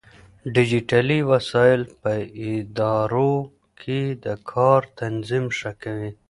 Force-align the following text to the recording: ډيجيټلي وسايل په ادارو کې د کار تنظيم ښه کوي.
ډيجيټلي 0.55 1.19
وسايل 1.31 1.81
په 2.01 2.11
ادارو 2.49 3.33
کې 3.79 3.99
د 4.25 4.27
کار 4.51 4.81
تنظيم 4.99 5.45
ښه 5.57 5.71
کوي. 5.83 6.11